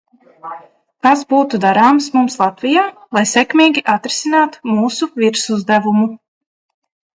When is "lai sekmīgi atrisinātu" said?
3.19-4.75